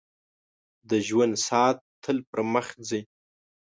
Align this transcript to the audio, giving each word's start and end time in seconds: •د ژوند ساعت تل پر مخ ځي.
•د 0.89 0.91
ژوند 1.07 1.33
ساعت 1.47 1.77
تل 2.03 2.17
پر 2.29 2.39
مخ 2.53 2.67
ځي. 2.87 3.01